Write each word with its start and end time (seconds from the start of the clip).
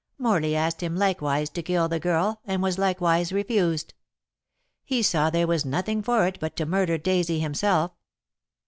Morley 0.17 0.55
asked 0.55 0.81
him 0.81 0.95
likewise 0.95 1.47
to 1.51 1.61
kill 1.61 1.87
the 1.87 1.99
girl, 1.99 2.41
and 2.43 2.63
was 2.63 2.79
likewise 2.79 3.31
refused. 3.31 3.93
He 4.83 5.03
saw 5.03 5.29
there 5.29 5.45
was 5.45 5.63
nothing 5.63 6.01
for 6.01 6.25
it 6.25 6.39
but 6.39 6.55
to 6.55 6.65
murder 6.65 6.97
Daisy 6.97 7.39
himself. 7.39 7.91